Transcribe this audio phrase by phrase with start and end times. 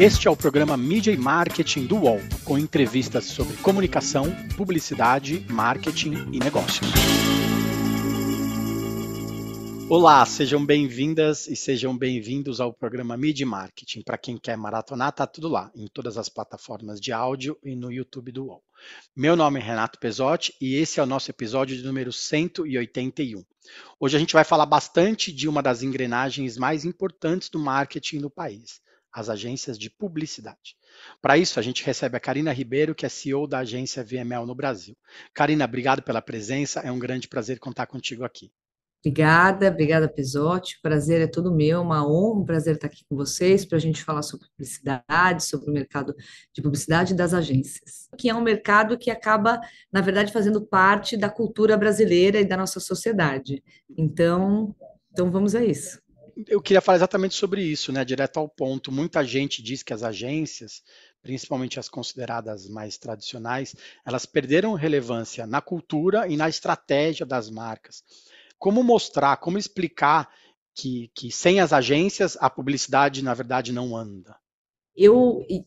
[0.00, 4.24] Este é o programa Mídia e Marketing do UOL, com entrevistas sobre comunicação,
[4.56, 6.90] publicidade, marketing e negócios.
[9.90, 14.00] Olá, sejam bem-vindas e sejam bem-vindos ao programa Mid Marketing.
[14.00, 17.92] Para quem quer maratonar, tá tudo lá, em todas as plataformas de áudio e no
[17.92, 18.64] YouTube do UOL.
[19.14, 23.44] Meu nome é Renato Pesotti e esse é o nosso episódio de número 181.
[24.00, 28.30] Hoje a gente vai falar bastante de uma das engrenagens mais importantes do marketing no
[28.30, 28.80] país,
[29.12, 30.76] as agências de publicidade.
[31.20, 34.54] Para isso, a gente recebe a Karina Ribeiro, que é CEO da agência VML no
[34.54, 34.96] Brasil.
[35.34, 38.50] Karina, obrigado pela presença, é um grande prazer contar contigo aqui.
[39.02, 40.78] Obrigada, obrigada, Pesotti.
[40.82, 44.04] Prazer é todo meu, uma honra, um prazer estar aqui com vocês para a gente
[44.04, 46.14] falar sobre publicidade, sobre o mercado
[46.52, 49.58] de publicidade das agências, que é um mercado que acaba,
[49.90, 53.64] na verdade, fazendo parte da cultura brasileira e da nossa sociedade.
[53.96, 54.76] Então,
[55.10, 55.98] então vamos a isso.
[56.48, 58.04] Eu queria falar exatamente sobre isso, né?
[58.04, 58.92] Direto ao ponto.
[58.92, 60.82] Muita gente diz que as agências,
[61.22, 63.74] principalmente as consideradas mais tradicionais,
[64.06, 68.02] elas perderam relevância na cultura e na estratégia das marcas
[68.60, 70.28] como mostrar, como explicar
[70.74, 74.36] que, que sem as agências a publicidade, na verdade, não anda?
[74.94, 75.64] Eu e,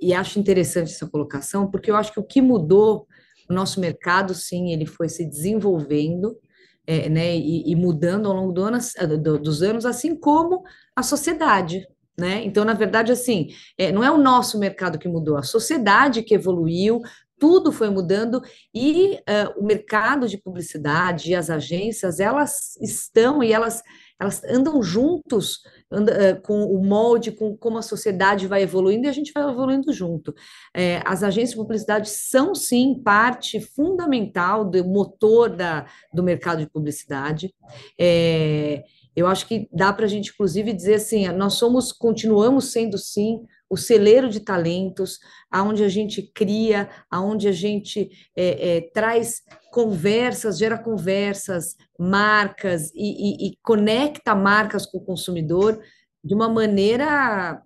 [0.00, 3.06] e acho interessante essa colocação, porque eu acho que o que mudou
[3.50, 6.38] o nosso mercado, sim, ele foi se desenvolvendo,
[6.86, 8.78] é, né, e, e, mudando ao longo do ano,
[9.20, 10.62] do, dos anos, assim como
[10.94, 11.86] a sociedade,
[12.18, 12.42] né?
[12.44, 16.34] Então, na verdade, assim, é, não é o nosso mercado que mudou, a sociedade que
[16.34, 17.00] evoluiu,
[17.38, 18.40] tudo foi mudando
[18.74, 23.82] e uh, o mercado de publicidade e as agências, elas estão e elas,
[24.20, 25.56] elas andam juntos
[25.92, 29.92] uh, com o molde, com como a sociedade vai evoluindo e a gente vai evoluindo
[29.92, 30.34] junto.
[30.74, 36.70] É, as agências de publicidade são, sim, parte fundamental do motor da, do mercado de
[36.70, 37.54] publicidade.
[38.00, 42.98] É, eu acho que dá para a gente, inclusive, dizer assim, nós somos, continuamos sendo,
[42.98, 45.18] sim, o celeiro de talentos,
[45.50, 53.46] aonde a gente cria, aonde a gente é, é, traz conversas, gera conversas, marcas e,
[53.46, 55.80] e, e conecta marcas com o consumidor
[56.22, 57.62] de uma maneira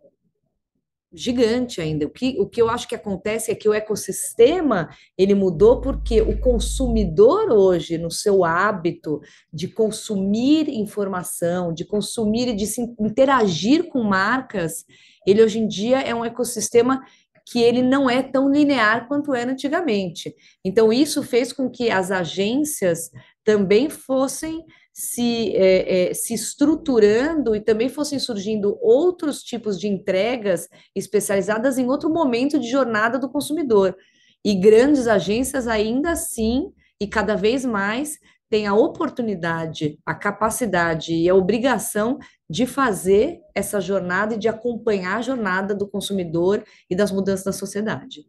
[1.12, 2.06] gigante ainda.
[2.06, 4.88] O que, o que eu acho que acontece é que o ecossistema
[5.18, 9.20] ele mudou porque o consumidor hoje, no seu hábito
[9.52, 14.84] de consumir informação, de consumir e de se interagir com marcas,
[15.26, 17.02] ele hoje em dia é um ecossistema
[17.50, 20.32] que ele não é tão linear quanto era antigamente.
[20.64, 23.10] Então, isso fez com que as agências
[23.44, 30.68] também fossem se, é, é, se estruturando e também fossem surgindo outros tipos de entregas
[30.94, 33.96] especializadas em outro momento de jornada do consumidor.
[34.44, 38.18] E grandes agências ainda assim, e cada vez mais,
[38.50, 42.18] têm a oportunidade, a capacidade e a obrigação
[42.48, 47.52] de fazer essa jornada e de acompanhar a jornada do consumidor e das mudanças da
[47.52, 48.22] sociedade.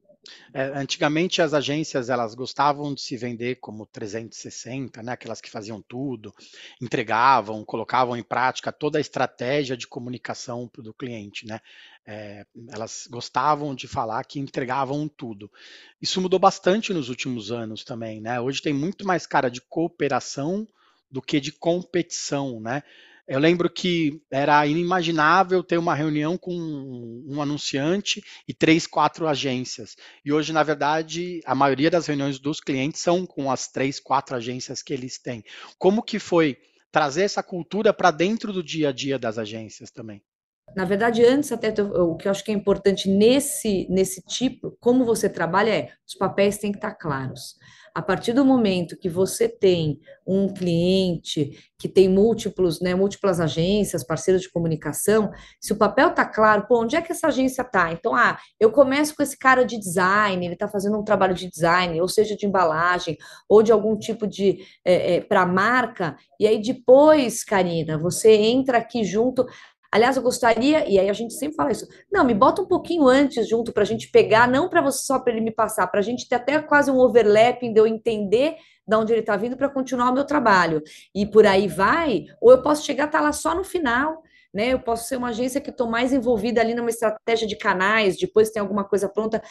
[0.54, 5.14] É, antigamente as agências elas gostavam de se vender como 360, né?
[5.14, 6.34] Aquelas que faziam tudo,
[6.82, 11.60] entregavam, colocavam em prática toda a estratégia de comunicação do cliente, né?
[12.06, 15.52] É, elas gostavam de falar que entregavam tudo.
[16.02, 18.42] Isso mudou bastante nos últimos anos também, né?
[18.42, 20.68] Hoje tem muito mais cara de cooperação
[21.10, 22.84] do que de competição, né?
[23.32, 29.96] Eu lembro que era inimaginável ter uma reunião com um anunciante e três, quatro agências.
[30.26, 34.36] E hoje, na verdade, a maioria das reuniões dos clientes são com as três, quatro
[34.36, 35.46] agências que eles têm.
[35.80, 36.58] Como que foi
[36.92, 40.22] trazer essa cultura para dentro do dia a dia das agências também?
[40.76, 45.06] Na verdade, antes até o que eu acho que é importante nesse nesse tipo, como
[45.06, 47.56] você trabalha é, os papéis têm que estar claros.
[47.94, 54.06] A partir do momento que você tem um cliente que tem múltiplos, né, múltiplas agências,
[54.06, 55.30] parceiros de comunicação,
[55.60, 57.92] se o papel está claro, pô, onde é que essa agência está?
[57.92, 61.50] Então, ah, eu começo com esse cara de design, ele está fazendo um trabalho de
[61.50, 63.18] design, ou seja, de embalagem,
[63.50, 68.78] ou de algum tipo de é, é, para marca, e aí depois, Karina, você entra
[68.78, 69.46] aqui junto.
[69.92, 73.08] Aliás, eu gostaria, e aí a gente sempre fala isso, não, me bota um pouquinho
[73.08, 76.00] antes junto para a gente pegar, não para você só para ele me passar, para
[76.00, 78.56] a gente ter até quase um overlapping de eu entender
[78.88, 80.82] de onde ele está vindo para continuar o meu trabalho.
[81.14, 84.22] E por aí vai, ou eu posso chegar a estar tá lá só no final,
[84.54, 84.74] né?
[84.74, 88.50] Eu posso ser uma agência que estou mais envolvida ali numa estratégia de canais, depois
[88.50, 89.42] tem alguma coisa pronta.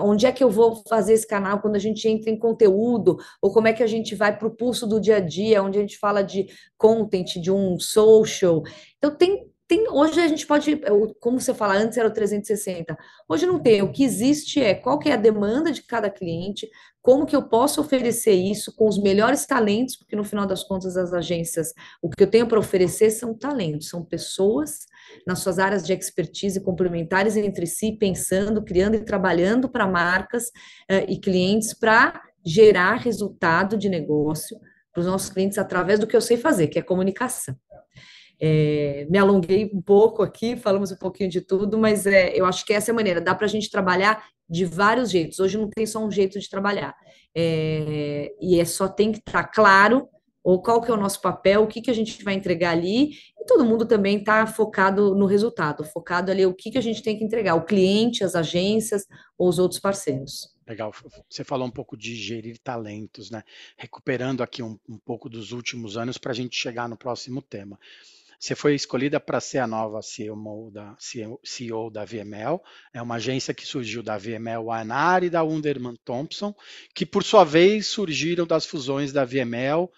[0.00, 3.16] Onde é que eu vou fazer esse canal quando a gente entra em conteúdo?
[3.40, 5.78] Ou como é que a gente vai para o pulso do dia a dia, onde
[5.78, 6.46] a gente fala de
[6.76, 8.62] content, de um social?
[8.98, 10.80] Então, tem, tem, hoje a gente pode,
[11.20, 12.96] como você fala, antes era o 360,
[13.28, 16.66] hoje não tem, o que existe é qual que é a demanda de cada cliente,
[17.02, 20.96] como que eu posso oferecer isso com os melhores talentos, porque no final das contas
[20.96, 24.86] as agências, o que eu tenho para oferecer são talentos, são pessoas
[25.26, 30.44] nas suas áreas de expertise complementares entre si, pensando, criando e trabalhando para marcas
[30.90, 34.58] uh, e clientes para gerar resultado de negócio
[34.92, 37.54] para os nossos clientes através do que eu sei fazer, que é comunicação.
[38.40, 42.64] É, me alonguei um pouco aqui, falamos um pouquinho de tudo, mas é, eu acho
[42.64, 43.20] que essa é a maneira.
[43.20, 45.40] Dá para a gente trabalhar de vários jeitos.
[45.40, 46.94] Hoje não tem só um jeito de trabalhar.
[47.34, 50.08] É, e é só tem que estar tá claro
[50.48, 53.10] ou qual que é o nosso papel, o que, que a gente vai entregar ali,
[53.38, 57.02] e todo mundo também está focado no resultado, focado ali o que, que a gente
[57.02, 59.06] tem que entregar, o cliente, as agências
[59.36, 60.56] ou os outros parceiros.
[60.66, 60.90] Legal,
[61.28, 63.42] você falou um pouco de gerir talentos, né?
[63.76, 67.78] Recuperando aqui um, um pouco dos últimos anos para a gente chegar no próximo tema.
[68.38, 70.96] Você foi escolhida para ser a nova CEO da,
[71.42, 72.60] CEO da VML,
[72.92, 76.54] é uma agência que surgiu da VML Anar e da Wunderman Thompson,
[76.94, 79.90] que por sua vez surgiram das fusões da VML,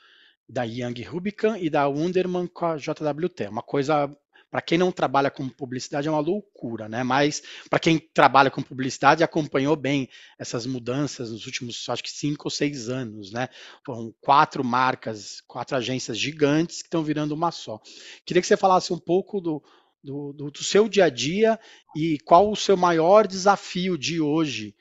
[0.48, 3.48] da Young Rubicon e da Wunderman com a JWT.
[3.48, 4.10] Uma coisa
[4.50, 7.04] para quem não trabalha com publicidade é uma loucura, né?
[7.04, 10.08] Mas para quem trabalha com publicidade acompanhou bem
[10.38, 13.48] essas mudanças nos últimos, acho que cinco ou seis anos, né?
[13.86, 17.80] Foram quatro marcas, quatro agências gigantes que estão virando uma só.
[18.26, 19.62] Queria que você falasse um pouco do,
[20.02, 21.58] do, do, do seu dia a dia
[21.96, 24.74] e qual o seu maior desafio de hoje,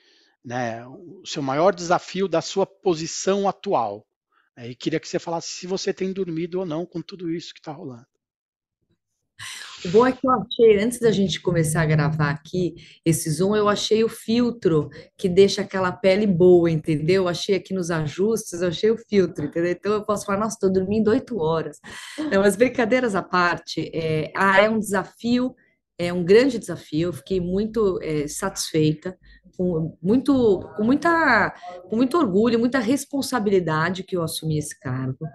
[0.44, 0.84] né?
[0.88, 4.04] O seu maior desafio da sua posição atual.
[4.58, 7.60] E queria que você falasse se você tem dormido ou não com tudo isso que
[7.60, 8.08] está rolando.
[9.86, 12.76] O bom é que eu achei, antes da gente começar a gravar aqui
[13.06, 17.24] esse Zoom, eu achei o filtro que deixa aquela pele boa, entendeu?
[17.24, 19.72] Eu achei aqui nos ajustes, achei o filtro, entendeu?
[19.72, 21.80] Então eu posso falar, nossa, estou dormindo oito horas.
[22.18, 25.56] Não, mas brincadeiras à parte, é, ah, é um desafio,
[26.00, 29.16] é um grande desafio, fiquei muito é, satisfeita,
[29.56, 31.54] com muito, com muita,
[31.90, 35.28] com muito orgulho, muita responsabilidade que eu assumi esse cargo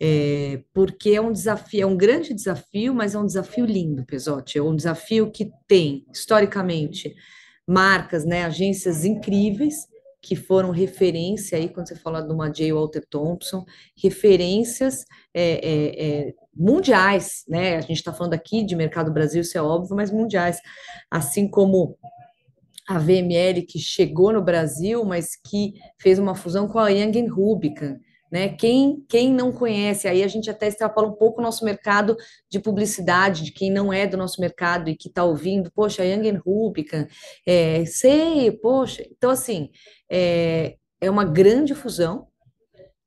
[0.00, 4.56] é, porque é um desafio, é um grande desafio, mas é um desafio lindo, Pesotti,
[4.56, 7.14] é um desafio que tem, historicamente,
[7.68, 9.90] marcas, né, agências incríveis,
[10.22, 12.72] que foram referência aí, quando você fala de uma J.
[12.72, 13.64] Walter Thompson,
[13.96, 19.56] referências é, é, é, mundiais, né, a gente está falando aqui de mercado Brasil, isso
[19.56, 20.60] é óbvio, mas mundiais,
[21.10, 21.96] assim como
[22.86, 27.96] a VML, que chegou no Brasil, mas que fez uma fusão com a Young Rubicon,
[28.30, 28.48] né?
[28.50, 32.16] Quem, quem não conhece, aí a gente até extrapola um pouco o nosso mercado
[32.48, 36.36] de publicidade, de quem não é do nosso mercado e que está ouvindo, poxa, Young
[36.44, 37.06] Rubicon,
[37.46, 39.70] é, sei, poxa, então assim,
[40.10, 42.26] é, é uma grande fusão,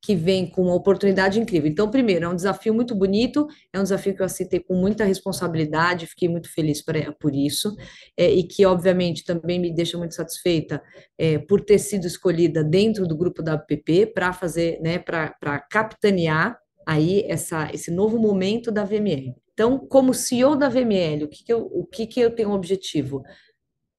[0.04, 1.70] que vem com uma oportunidade incrível.
[1.70, 5.02] Então, primeiro, é um desafio muito bonito, é um desafio que eu aceitei com muita
[5.02, 6.84] responsabilidade, fiquei muito feliz
[7.18, 7.74] por isso,
[8.14, 10.82] é, e que, obviamente, também me deixa muito satisfeita
[11.16, 16.58] é, por ter sido escolhida dentro do grupo da APP para fazer, né, para capitanear
[16.86, 19.34] aí essa, esse novo momento da VML.
[19.54, 23.22] Então, como CEO da VML, o que, que eu, o que, que eu tenho objetivo?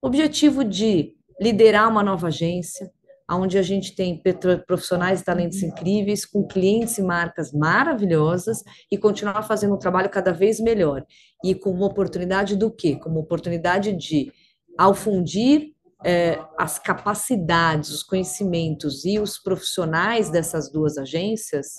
[0.03, 2.91] Objetivo de liderar uma nova agência,
[3.29, 4.21] onde a gente tem
[4.67, 10.31] profissionais e talentos incríveis, com clientes e marcas maravilhosas, e continuar fazendo um trabalho cada
[10.31, 11.03] vez melhor.
[11.43, 12.95] E com uma oportunidade do quê?
[12.95, 14.31] Como oportunidade de,
[14.77, 15.73] ao fundir
[16.03, 21.77] eh, as capacidades, os conhecimentos e os profissionais dessas duas agências,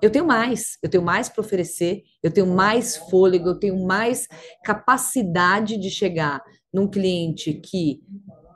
[0.00, 4.28] eu tenho mais, eu tenho mais para oferecer, eu tenho mais fôlego, eu tenho mais
[4.62, 6.40] capacidade de chegar
[6.72, 8.00] num cliente que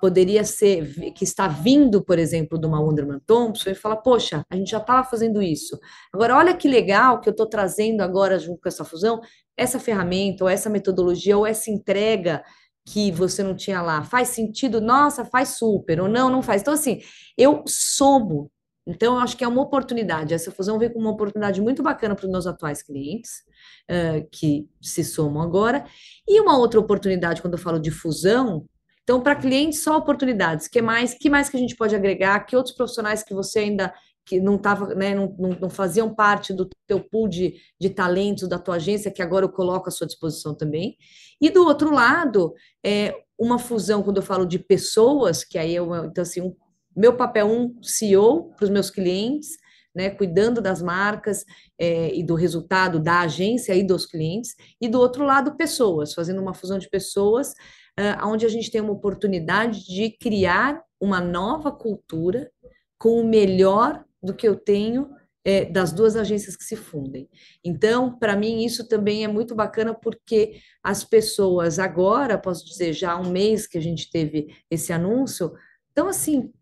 [0.01, 4.57] poderia ser, que está vindo, por exemplo, de uma Wunderman Thompson, e fala, poxa, a
[4.57, 5.79] gente já estava fazendo isso.
[6.13, 9.21] Agora, olha que legal que eu estou trazendo agora, junto com essa fusão,
[9.57, 12.43] essa ferramenta, ou essa metodologia, ou essa entrega
[12.87, 14.03] que você não tinha lá.
[14.03, 14.81] Faz sentido?
[14.81, 16.63] Nossa, faz super, ou não, não faz.
[16.63, 17.01] Então, assim,
[17.37, 18.51] eu somo.
[18.87, 20.33] Então, eu acho que é uma oportunidade.
[20.33, 23.43] Essa fusão veio com uma oportunidade muito bacana para os meus atuais clientes,
[23.91, 25.85] uh, que se somam agora.
[26.27, 28.65] E uma outra oportunidade, quando eu falo de fusão,
[29.09, 30.69] então, para clientes, só oportunidades.
[30.69, 32.41] Que mais, que mais que a gente pode agregar?
[32.41, 33.91] Que outros profissionais que você ainda
[34.27, 38.47] que não tava, né, não, não, não, faziam parte do teu pool de, de talentos
[38.47, 40.99] da tua agência, que agora eu coloco à sua disposição também.
[41.41, 42.53] E do outro lado,
[42.85, 46.55] é uma fusão, quando eu falo de pessoas, que aí eu, então assim, um,
[46.95, 49.57] meu papel é um CEO para os meus clientes,
[49.95, 51.47] né, cuidando das marcas
[51.79, 56.43] é, e do resultado da agência e dos clientes, e do outro lado, pessoas, fazendo
[56.43, 57.55] uma fusão de pessoas
[57.99, 62.51] uh, onde a gente tem uma oportunidade de criar uma nova cultura
[62.97, 65.11] com o melhor do que eu tenho
[65.45, 67.29] é, das duas agências que se fundem.
[67.65, 73.13] Então, para mim, isso também é muito bacana, porque as pessoas agora, posso dizer, já
[73.13, 75.53] há um mês que a gente teve esse anúncio,
[75.91, 76.53] então, assim,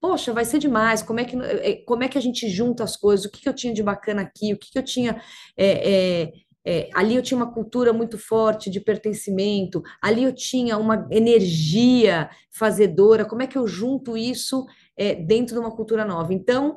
[0.00, 2.96] poxa, vai ser demais, como é que, é, como é que a gente junta as
[2.96, 5.20] coisas, o que, que eu tinha de bacana aqui, o que, que eu tinha
[5.56, 6.32] é, é,
[6.64, 12.30] é, ali eu tinha uma cultura muito forte de pertencimento, ali eu tinha uma energia
[12.50, 13.24] fazedora.
[13.24, 16.34] Como é que eu junto isso é, dentro de uma cultura nova?
[16.34, 16.76] Então,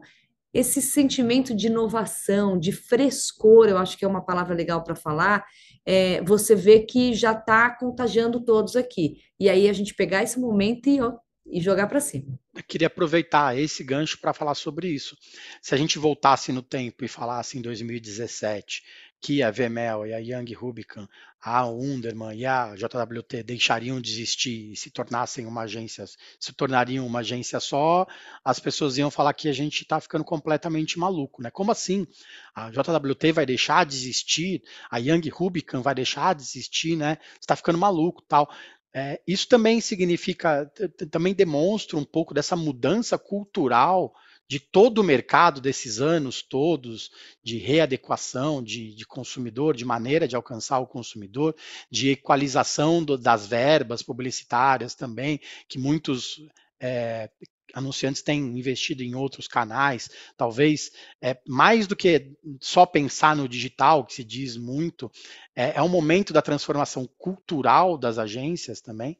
[0.53, 5.43] esse sentimento de inovação, de frescor, eu acho que é uma palavra legal para falar,
[5.85, 9.17] é, você vê que já está contagiando todos aqui.
[9.39, 12.39] E aí a gente pegar esse momento e, ó, e jogar para cima.
[12.55, 15.17] Eu queria aproveitar esse gancho para falar sobre isso.
[15.61, 18.83] Se a gente voltasse no tempo e falasse em 2017
[19.23, 21.07] que a VML e a Young Rubicon,
[21.41, 26.03] a Underman e a JWT deixariam de existir e se tornassem uma agência,
[26.37, 28.05] se tornariam uma agência só,
[28.43, 31.49] as pessoas iam falar que a gente está ficando completamente maluco, né?
[31.49, 32.05] Como assim?
[32.53, 34.61] A JWT vai deixar de existir,
[34.91, 37.17] a Young Rubicon vai deixar de existir, né?
[37.39, 38.53] Está ficando maluco, tal.
[38.93, 40.69] É, isso também significa,
[41.09, 44.13] também demonstra um pouco dessa mudança cultural
[44.47, 47.11] de todo o mercado desses anos todos
[47.43, 51.55] de readequação de, de consumidor, de maneira de alcançar o consumidor,
[51.89, 56.41] de equalização do, das verbas publicitárias também, que muitos
[56.79, 57.29] é,
[57.73, 62.31] anunciantes têm investido em outros canais, talvez é, mais do que
[62.61, 65.11] só pensar no digital, que se diz muito,
[65.55, 69.17] é, é um momento da transformação cultural das agências também?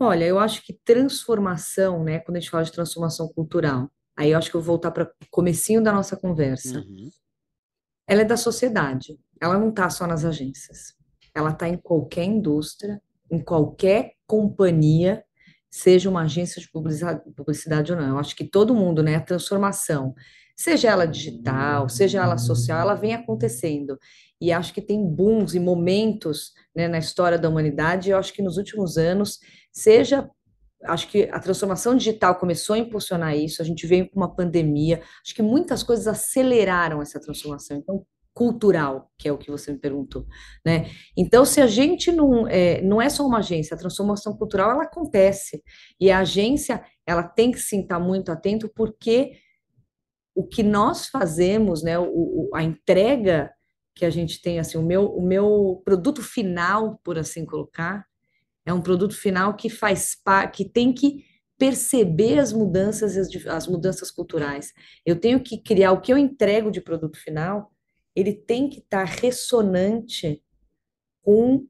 [0.00, 4.38] Olha, eu acho que transformação, né, quando a gente fala de transformação cultural, aí eu
[4.38, 6.78] acho que eu vou voltar para o comecinho da nossa conversa.
[6.78, 7.10] Uhum.
[8.06, 10.94] Ela é da sociedade, ela não está só nas agências.
[11.34, 15.24] Ela está em qualquer indústria, em qualquer companhia
[15.70, 18.10] seja uma agência de publicidade, ou não.
[18.10, 20.14] Eu acho que todo mundo, né, a transformação,
[20.56, 23.98] seja ela digital, seja ela social, ela vem acontecendo.
[24.40, 28.08] E acho que tem booms e momentos né, na história da humanidade.
[28.08, 29.40] E eu acho que nos últimos anos,
[29.74, 30.30] seja
[30.84, 35.02] acho que a transformação digital começou a impulsionar isso, a gente veio com uma pandemia,
[35.24, 37.76] acho que muitas coisas aceleraram essa transformação.
[37.76, 38.04] Então,
[38.34, 40.26] cultural, que é o que você me perguntou,
[40.66, 40.90] né?
[41.16, 44.82] Então, se a gente não é, não é só uma agência, a transformação cultural ela
[44.82, 45.62] acontece
[46.00, 49.38] e a agência ela tem que sim estar muito atento porque
[50.34, 51.96] o que nós fazemos, né?
[51.96, 53.52] O, o, a entrega
[53.94, 58.04] que a gente tem, assim, o meu o meu produto final, por assim colocar,
[58.66, 60.16] é um produto final que faz
[60.52, 61.24] que tem que
[61.58, 64.72] perceber as mudanças as, as mudanças culturais.
[65.04, 67.70] Eu tenho que criar o que eu entrego de produto final
[68.14, 70.42] ele tem que estar ressonante
[71.22, 71.66] com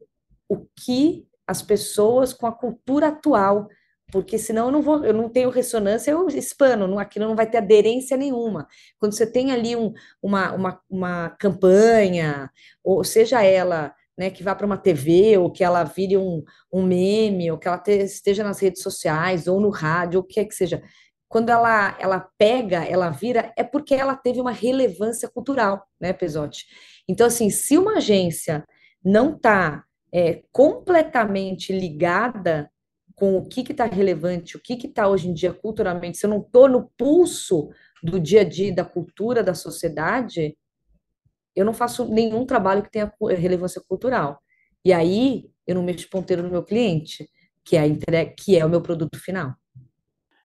[0.49, 3.69] o que as pessoas, com a cultura atual,
[4.13, 7.49] porque senão eu não vou, eu não tenho ressonância, eu espano, não, aquilo não vai
[7.49, 8.69] ter aderência nenhuma.
[8.99, 12.51] Quando você tem ali um, uma, uma, uma campanha,
[12.83, 16.43] ou seja ela né, que vá para uma TV, ou que ela vire um,
[16.73, 20.27] um meme, ou que ela te, esteja nas redes sociais, ou no rádio, ou o
[20.27, 20.83] que é que seja
[21.35, 26.65] quando ela, ela pega, ela vira, é porque ela teve uma relevância cultural, né, Pesotti?
[27.09, 28.65] Então, assim, se uma agência
[29.05, 32.71] não está é, completamente ligada
[33.17, 36.39] com o que está relevante, o que está hoje em dia culturalmente, se eu não
[36.39, 37.69] estou no pulso
[38.01, 40.57] do dia a dia, da cultura da sociedade,
[41.55, 44.41] eu não faço nenhum trabalho que tenha relevância cultural.
[44.85, 47.29] E aí, eu não mexo ponteiro no meu cliente,
[47.65, 49.55] que é, a entrega, que é o meu produto final.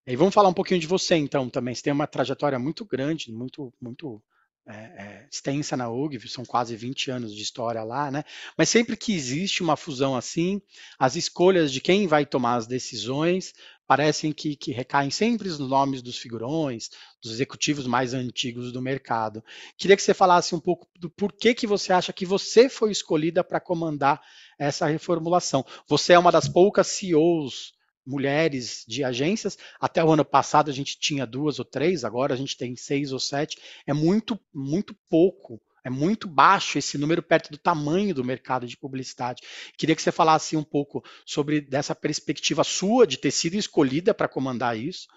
[0.07, 1.75] E vamos falar um pouquinho de você, então, também.
[1.75, 4.21] Você tem uma trajetória muito grande, muito, muito
[4.67, 8.23] é, é, extensa na UGV, são quase 20 anos de história lá, né?
[8.57, 10.61] Mas sempre que existe uma fusão assim,
[10.97, 13.53] as escolhas de quem vai tomar as decisões
[13.89, 19.43] parecem que, que recaem sempre nos nomes dos figurões, dos executivos mais antigos do mercado.
[19.75, 23.43] Queria que você falasse um pouco do porquê que você acha que você foi escolhida
[23.43, 24.21] para comandar
[24.59, 25.65] essa reformulação.
[25.87, 27.73] Você é uma das poucas CEOs
[28.05, 29.57] mulheres de agências.
[29.81, 33.11] Até o ano passado a gente tinha duas ou três, agora a gente tem seis
[33.11, 33.57] ou sete.
[33.87, 35.59] É muito, muito pouco.
[35.83, 39.41] É muito baixo esse número perto do tamanho do mercado de publicidade.
[39.77, 44.27] Queria que você falasse um pouco sobre dessa perspectiva sua de ter sido escolhida para
[44.27, 45.07] comandar isso,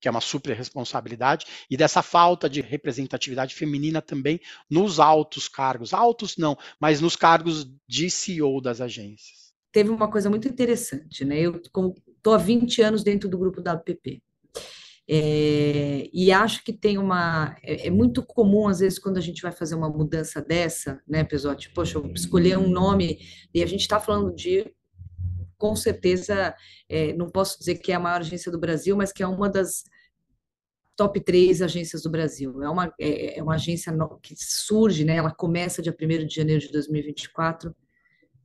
[0.00, 5.94] que é uma super responsabilidade, e dessa falta de representatividade feminina também nos altos cargos.
[5.94, 11.40] Altos não, mas nos cargos de CEO das agências teve uma coisa muito interessante, né?
[11.40, 14.22] Eu estou há 20 anos dentro do grupo da APP.
[15.08, 17.56] É, e acho que tem uma.
[17.62, 21.24] É, é, muito comum, às vezes, quando a gente vai fazer uma mudança dessa, né,
[21.24, 21.70] Pesote?
[21.70, 23.18] Poxa, eu escolher um nome,
[23.52, 24.72] e a gente está falando de,
[25.58, 26.54] com certeza,
[26.88, 29.48] é, não posso dizer que é a maior agência do Brasil, mas que é uma
[29.48, 29.84] das
[30.96, 32.62] top três agências do Brasil.
[32.62, 33.92] É uma, é, é uma agência
[34.22, 37.74] que surge, né, ela começa dia 1 de janeiro de 2024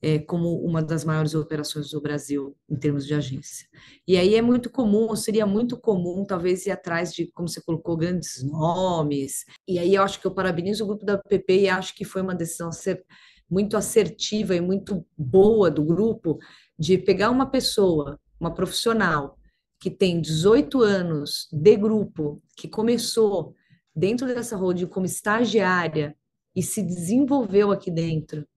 [0.02, 3.68] é, como uma das maiores operações do Brasil em termos de agência.
[4.08, 7.98] E aí é muito comum, seria muito comum, talvez, ir atrás de, como você colocou,
[7.98, 9.46] grandes nomes.
[9.68, 12.22] E aí eu acho que eu parabenizo o grupo da PP e acho que foi
[12.22, 13.04] uma decisão ser
[13.50, 16.38] muito assertiva e muito boa do grupo
[16.78, 19.38] de pegar uma pessoa, uma profissional,
[19.80, 23.56] que tem 18 anos de grupo, que começou
[23.96, 26.16] dentro dessa holding como estagiária
[26.56, 28.48] e se desenvolveu aqui dentro,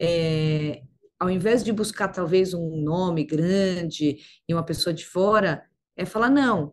[0.00, 0.82] é,
[1.18, 5.64] ao invés de buscar talvez um nome grande e uma pessoa de fora,
[5.96, 6.72] é falar: não,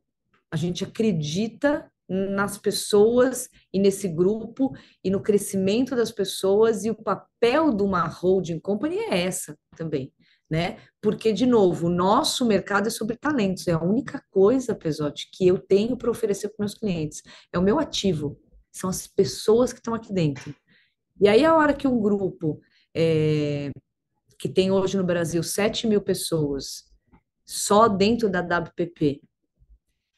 [0.51, 4.71] a gente acredita nas pessoas e nesse grupo
[5.03, 10.13] e no crescimento das pessoas e o papel de uma holding company é essa também,
[10.49, 10.77] né?
[11.01, 15.47] Porque de novo, o nosso mercado é sobre talentos, é a única coisa, Pesote, que
[15.47, 18.39] eu tenho para oferecer para meus clientes, é o meu ativo,
[18.71, 20.53] são as pessoas que estão aqui dentro.
[21.19, 22.59] E aí a hora que um grupo
[22.95, 23.71] é,
[24.45, 26.83] que tem hoje no Brasil 7 mil pessoas
[27.43, 29.19] só dentro da WPP,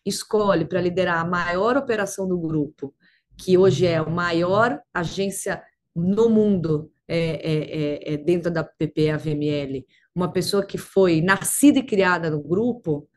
[0.05, 2.93] escolhe para liderar a maior operação do grupo,
[3.37, 5.63] que hoje é a maior agência
[5.95, 11.21] no mundo é, é, é, é dentro da WPP, a VML, uma pessoa que foi
[11.21, 13.07] nascida e criada no grupo,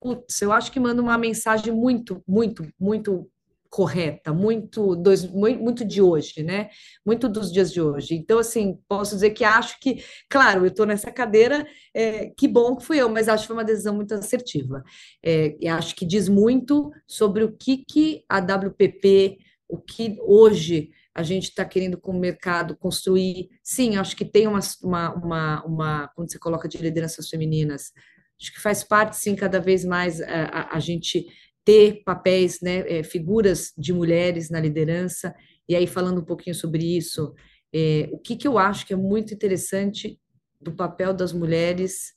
[0.00, 3.28] putz, eu acho que manda uma mensagem muito, muito, muito
[3.70, 6.70] correta, muito, dois, muito de hoje, né?
[7.06, 8.16] Muito dos dias de hoje.
[8.16, 12.76] Então, assim, posso dizer que acho que, claro, eu estou nessa cadeira, é, que bom
[12.76, 14.82] que fui eu, mas acho que foi uma decisão muito assertiva.
[15.24, 20.90] É, e acho que diz muito sobre o que, que a WPP, o que hoje
[21.14, 23.50] a gente está querendo com o mercado construir.
[23.62, 27.92] Sim, acho que tem uma, uma, uma, uma, quando você coloca de lideranças femininas,
[28.40, 31.26] acho que faz parte, sim, cada vez mais a, a, a gente
[31.64, 35.34] ter papéis, né, é, figuras de mulheres na liderança,
[35.68, 37.34] e aí falando um pouquinho sobre isso,
[37.72, 40.18] é, o que, que eu acho que é muito interessante
[40.60, 42.14] do papel das mulheres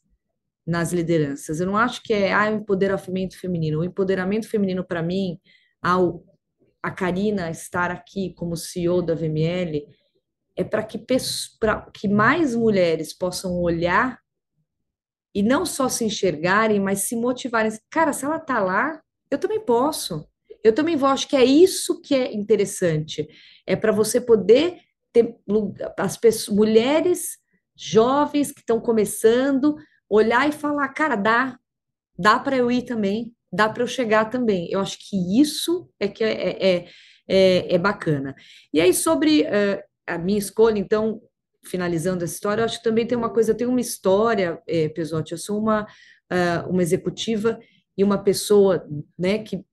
[0.66, 1.60] nas lideranças.
[1.60, 3.80] Eu não acho que é ah, empoderamento feminino.
[3.80, 5.40] O empoderamento feminino, para mim,
[5.82, 6.24] ao
[6.82, 9.86] a Karina estar aqui como CEO da VML,
[10.56, 11.02] é para que,
[11.94, 14.20] que mais mulheres possam olhar
[15.34, 17.72] e não só se enxergarem, mas se motivarem.
[17.90, 19.02] Cara, se ela está lá,
[19.36, 20.28] eu também posso.
[20.64, 21.10] Eu também vou.
[21.10, 23.28] Acho que é isso que é interessante.
[23.66, 24.78] É para você poder
[25.12, 25.36] ter
[25.98, 27.38] as pessoas, mulheres
[27.76, 29.76] jovens que estão começando,
[30.10, 31.58] olhar e falar, cara, dá,
[32.18, 34.68] dá para eu ir também, dá para eu chegar também.
[34.72, 36.88] Eu acho que isso é que é, é,
[37.28, 38.36] é, é bacana.
[38.74, 41.22] E aí, sobre uh, a minha escolha, então,
[41.64, 44.90] finalizando essa história, eu acho que também tem uma coisa, eu tenho uma história, é,
[44.90, 47.60] Pesote, eu sou uma, uh, uma executiva
[47.98, 48.86] e uma pessoa,
[49.18, 49.64] né, que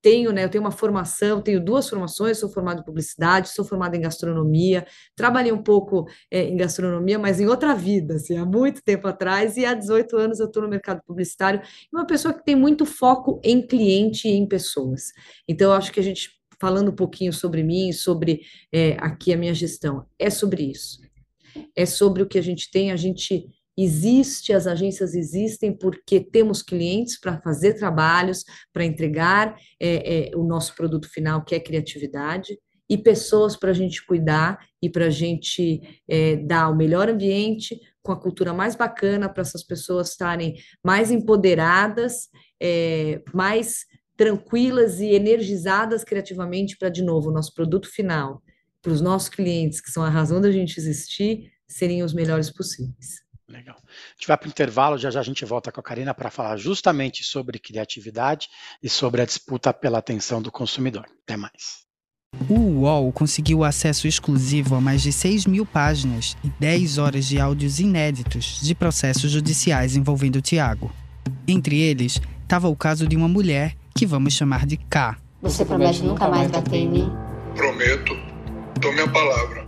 [0.00, 3.96] tenho, né, eu tenho uma formação, tenho duas formações, sou formada em publicidade, sou formada
[3.96, 8.82] em gastronomia, trabalhei um pouco é, em gastronomia, mas em outra vida, assim, há muito
[8.82, 12.44] tempo atrás, e há 18 anos eu estou no mercado publicitário, e uma pessoa que
[12.44, 15.12] tem muito foco em cliente e em pessoas.
[15.48, 16.30] Então, eu acho que a gente,
[16.60, 21.00] falando um pouquinho sobre mim, sobre é, aqui a minha gestão, é sobre isso.
[21.76, 23.48] É sobre o que a gente tem, a gente
[23.84, 30.42] existe, as agências existem porque temos clientes para fazer trabalhos, para entregar é, é, o
[30.42, 32.58] nosso produto final, que é criatividade,
[32.90, 37.78] e pessoas para a gente cuidar e para a gente é, dar o melhor ambiente,
[38.02, 42.28] com a cultura mais bacana, para essas pessoas estarem mais empoderadas,
[42.60, 43.84] é, mais
[44.16, 48.42] tranquilas e energizadas criativamente para, de novo, o nosso produto final,
[48.82, 53.27] para os nossos clientes, que são a razão da gente existir, serem os melhores possíveis.
[53.48, 53.76] Legal.
[53.76, 56.30] A gente vai para o intervalo, já já a gente volta com a Karina para
[56.30, 58.48] falar justamente sobre criatividade
[58.82, 61.06] e sobre a disputa pela atenção do consumidor.
[61.22, 61.88] Até mais.
[62.48, 67.40] O UOL conseguiu acesso exclusivo a mais de 6 mil páginas e 10 horas de
[67.40, 70.92] áudios inéditos de processos judiciais envolvendo o Tiago.
[71.46, 75.16] Entre eles, estava o caso de uma mulher que vamos chamar de K.
[75.40, 77.12] Você promete nunca mais bater em mim?
[77.56, 78.14] Prometo.
[78.80, 79.67] Tome a palavra.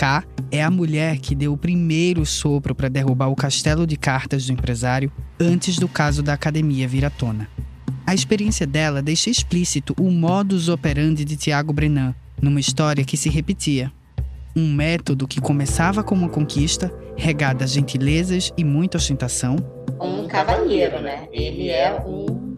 [0.00, 4.46] K é a mulher que deu o primeiro sopro para derrubar o castelo de cartas
[4.46, 7.50] do empresário antes do caso da academia vir à tona.
[8.06, 13.28] A experiência dela deixa explícito o modus operandi de Tiago Brenan, numa história que se
[13.28, 13.92] repetia.
[14.56, 19.56] Um método que começava com uma conquista, regada a gentilezas e muita ostentação.
[20.00, 21.28] Um cavalheiro, né?
[21.30, 22.54] Ele é um,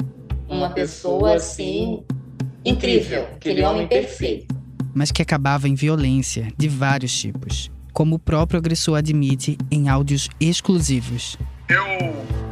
[0.49, 2.05] uma pessoa assim
[2.65, 4.52] incrível, aquele homem perfeito
[4.95, 10.29] mas que acabava em violência de vários tipos, como o próprio agressor admite em áudios
[10.41, 11.39] exclusivos.
[11.69, 11.85] Eu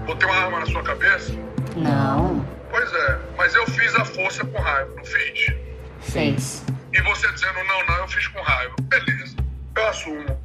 [0.06, 1.32] botei uma arma na sua cabeça?
[1.76, 2.44] Não.
[2.70, 5.54] Pois é, mas eu fiz a força com raiva, não fiz?
[6.00, 6.64] Fez.
[6.92, 8.74] E você dizendo não, não, eu fiz com raiva.
[8.82, 9.36] Beleza,
[9.76, 10.38] eu assumo.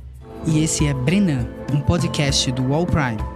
[0.46, 3.35] E esse é Brenan, um podcast do Wall Prime.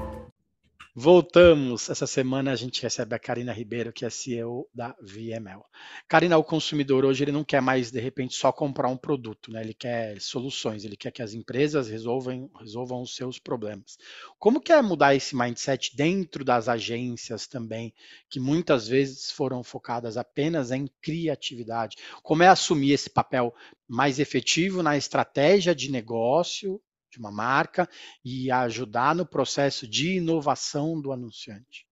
[1.01, 1.89] Voltamos.
[1.89, 5.61] Essa semana a gente recebe a Karina Ribeiro, que é CEO da VML.
[6.09, 9.61] Karina, o consumidor hoje ele não quer mais, de repente, só comprar um produto, né?
[9.61, 13.97] Ele quer soluções, ele quer que as empresas resolvam, resolvam os seus problemas.
[14.37, 17.93] Como que é mudar esse mindset dentro das agências também,
[18.29, 21.95] que muitas vezes foram focadas apenas em criatividade?
[22.21, 23.55] Como é assumir esse papel
[23.87, 27.87] mais efetivo na estratégia de negócio de uma marca
[28.23, 31.87] e ajudar no processo de inovação do anunciante.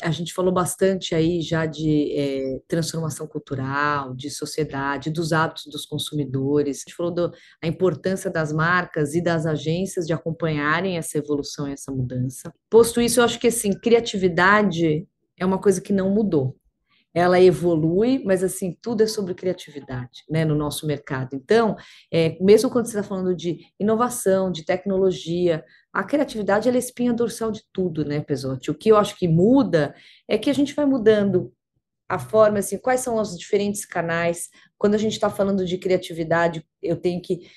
[0.00, 5.84] A gente falou bastante aí já de é, transformação cultural, de sociedade, dos hábitos dos
[5.84, 6.78] consumidores.
[6.78, 7.30] A gente falou da
[7.62, 12.50] importância das marcas e das agências de acompanharem essa evolução e essa mudança.
[12.70, 15.06] Posto isso, eu acho que assim, criatividade
[15.38, 16.56] é uma coisa que não mudou
[17.14, 21.34] ela evolui, mas assim, tudo é sobre criatividade, né, no nosso mercado.
[21.34, 21.76] Então,
[22.12, 27.50] é, mesmo quando você está falando de inovação, de tecnologia, a criatividade é espinha dorsal
[27.50, 28.70] de tudo, né, Pesotti?
[28.70, 29.94] O que eu acho que muda
[30.26, 31.52] é que a gente vai mudando
[32.08, 34.50] a forma, assim, quais são os diferentes canais.
[34.78, 37.50] Quando a gente está falando de criatividade, eu tenho que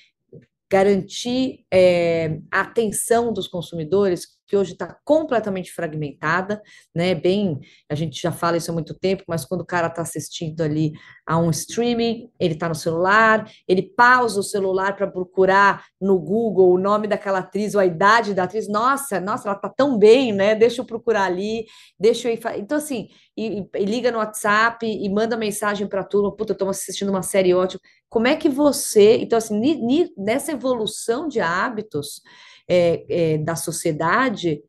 [0.70, 6.62] garantir é, a atenção dos consumidores, que hoje está completamente fragmentada,
[6.94, 7.14] né?
[7.14, 7.58] Bem,
[7.90, 10.92] a gente já fala isso há muito tempo, mas quando o cara está assistindo ali
[11.26, 16.70] a um streaming, ele está no celular, ele pausa o celular para procurar no Google
[16.70, 18.68] o nome daquela atriz ou a idade da atriz.
[18.68, 20.54] Nossa, nossa, ela está tão bem, né?
[20.54, 21.66] Deixa eu procurar ali,
[21.98, 22.38] deixa eu.
[22.56, 26.54] Então, assim, e, e liga no WhatsApp e manda mensagem para a turma: puta, eu
[26.54, 27.80] estou assistindo uma série ótima.
[28.08, 29.16] Como é que você.
[29.18, 29.60] Então, assim,
[30.16, 32.22] nessa evolução de hábitos
[32.68, 34.62] é, é, da sociedade,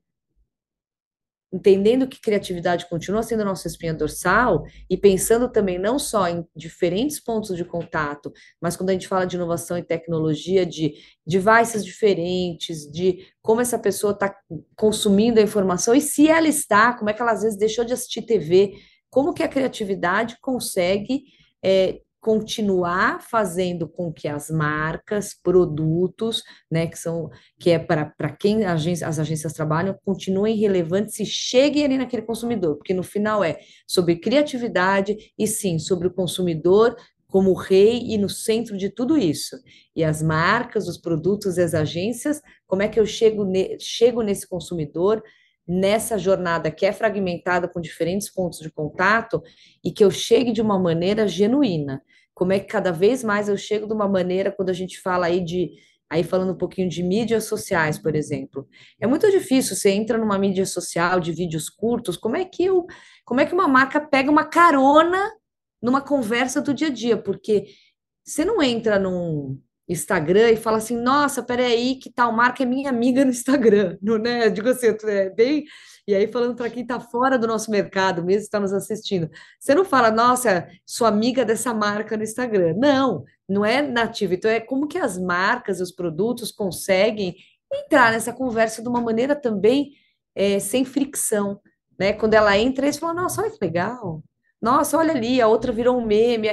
[1.52, 6.46] entendendo que criatividade continua sendo a nossa espinha dorsal e pensando também não só em
[6.56, 8.32] diferentes pontos de contato,
[8.62, 10.94] mas quando a gente fala de inovação e tecnologia, de
[11.26, 14.36] devices diferentes, de como essa pessoa está
[14.76, 17.94] consumindo a informação e se ela está, como é que ela às vezes deixou de
[17.94, 18.74] assistir TV,
[19.10, 21.24] como que a criatividade consegue
[21.64, 28.66] é, continuar fazendo com que as marcas, produtos, né, que são que é para quem
[28.66, 33.58] agência, as agências trabalham, continuem relevantes e cheguem ali naquele consumidor, porque no final é
[33.88, 39.56] sobre criatividade e sim sobre o consumidor como rei e no centro de tudo isso.
[39.96, 44.22] E as marcas, os produtos e as agências, como é que eu chego, ne, chego
[44.22, 45.24] nesse consumidor
[45.66, 49.42] nessa jornada que é fragmentada com diferentes pontos de contato
[49.84, 52.02] e que eu chegue de uma maneira genuína
[52.38, 55.26] como é que cada vez mais eu chego de uma maneira, quando a gente fala
[55.26, 55.72] aí de,
[56.08, 58.68] aí falando um pouquinho de mídias sociais, por exemplo,
[59.02, 62.86] é muito difícil, você entra numa mídia social de vídeos curtos, como é que eu,
[63.26, 65.32] como é que uma marca pega uma carona
[65.82, 67.66] numa conversa do dia a dia, porque
[68.24, 72.92] você não entra num Instagram e fala assim, nossa, peraí, que tal marca é minha
[72.92, 74.48] amiga no Instagram, não, né?
[74.52, 75.66] Digo assim, é bem
[76.08, 79.76] e aí, falando para quem está fora do nosso mercado, mesmo está nos assistindo, você
[79.76, 82.76] não fala, nossa, sou amiga dessa marca no Instagram.
[82.78, 84.34] Não, não é nativo.
[84.34, 87.36] Então, é como que as marcas, os produtos conseguem
[87.74, 89.92] entrar nessa conversa de uma maneira também
[90.34, 91.60] é, sem fricção.
[92.00, 92.14] Né?
[92.14, 94.24] Quando ela entra, eles falam, nossa, olha que legal.
[94.62, 96.48] Nossa, olha ali, a outra virou um meme.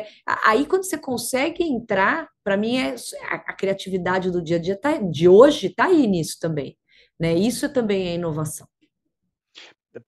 [0.45, 2.97] Aí, quando você consegue entrar, para mim, é,
[3.31, 6.77] a, a, criatividade do dia a dia tá, de hoje está aí nisso também.
[7.21, 7.35] Né?
[7.35, 8.67] Isso também é inovação.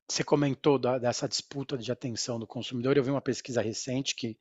[0.09, 2.97] Você comentou da, dessa disputa de atenção do consumidor.
[2.97, 4.37] Eu vi uma pesquisa recente que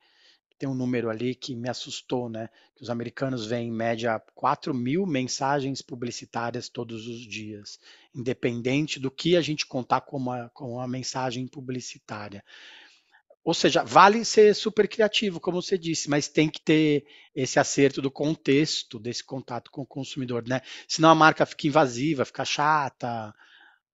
[0.58, 2.48] tem um número ali que me assustou, né?
[2.74, 7.78] Que os americanos veem em média 4 mil mensagens publicitárias todos os dias,
[8.14, 12.42] independente do que a gente contar como uma, como uma mensagem publicitária.
[13.44, 18.02] Ou seja, vale ser super criativo, como você disse, mas tem que ter esse acerto
[18.02, 20.62] do contexto desse contato com o consumidor, né?
[20.88, 23.32] Senão a marca fica invasiva, fica chata,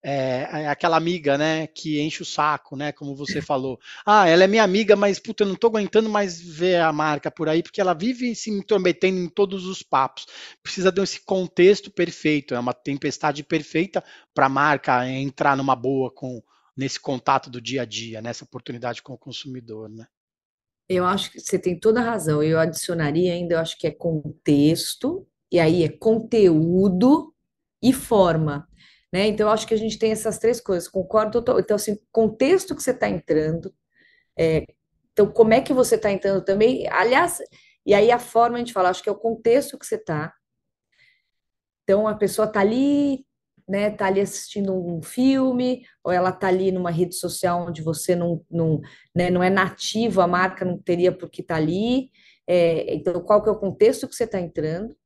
[0.03, 3.79] é, aquela amiga, né, que enche o saco, né, como você falou.
[4.05, 7.31] Ah, ela é minha amiga, mas puta, eu não tô aguentando mais ver a marca
[7.31, 10.27] por aí, porque ela vive se intrometendo em todos os papos.
[10.63, 14.03] Precisa desse contexto perfeito, é uma tempestade perfeita
[14.35, 16.43] para a marca entrar numa boa com
[16.77, 20.07] nesse contato do dia a dia, nessa oportunidade com o consumidor, né?
[20.89, 22.43] Eu acho que você tem toda a razão.
[22.43, 27.33] Eu adicionaria ainda, eu acho que é contexto, e aí é conteúdo
[27.83, 28.69] e forma.
[29.13, 29.27] Né?
[29.27, 31.61] Então, acho que a gente tem essas três coisas, concordo total.
[31.61, 33.73] Então, assim, contexto que você está entrando,
[34.39, 34.65] é,
[35.13, 37.41] então, como é que você está entrando também, aliás,
[37.85, 40.33] e aí a forma a gente fala, acho que é o contexto que você está.
[41.83, 43.27] Então, a pessoa está ali,
[43.69, 48.17] né, tá ali assistindo um filme, ou ela está ali numa rede social onde você
[48.17, 48.81] não, não,
[49.15, 52.11] né, não é nativo, a marca não teria por que tá ali.
[52.47, 54.97] É, então, qual que é o contexto que você está entrando?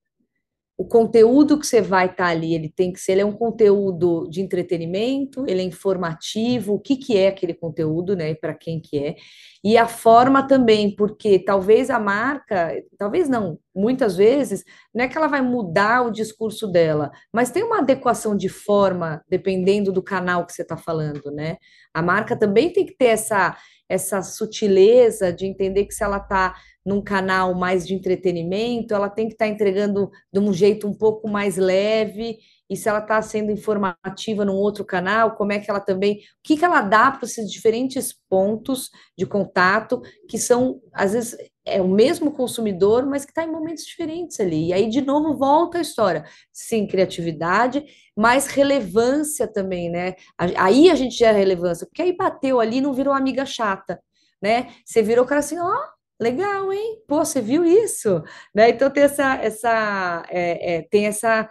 [0.78, 3.32] O conteúdo que você vai estar tá ali, ele tem que ser, ele é um
[3.32, 8.78] conteúdo de entretenimento, ele é informativo, o que, que é aquele conteúdo, né, para quem
[8.78, 9.16] que é,
[9.64, 15.16] e a forma também, porque talvez a marca, talvez não, muitas vezes, não é que
[15.16, 20.44] ela vai mudar o discurso dela, mas tem uma adequação de forma, dependendo do canal
[20.44, 21.56] que você está falando, né,
[21.94, 23.56] a marca também tem que ter essa,
[23.88, 26.54] essa sutileza de entender que se ela está
[26.86, 30.94] num canal mais de entretenimento, ela tem que estar tá entregando de um jeito um
[30.94, 35.70] pouco mais leve, e se ela está sendo informativa num outro canal, como é que
[35.70, 40.80] ela também, o que, que ela dá para esses diferentes pontos de contato, que são,
[40.92, 44.68] às vezes, é o mesmo consumidor, mas que está em momentos diferentes ali.
[44.68, 46.24] E aí, de novo, volta a história.
[46.52, 47.84] Sim, criatividade,
[48.16, 50.14] mas relevância também, né?
[50.56, 54.00] Aí a gente gera relevância, porque aí bateu ali não virou amiga chata,
[54.42, 54.72] né?
[54.84, 57.02] Você virou o cara assim, ó, oh, Legal, hein?
[57.06, 58.22] Pô, você viu isso?
[58.54, 58.70] Né?
[58.70, 61.48] Então tem essa, essa, é, é, tem essa,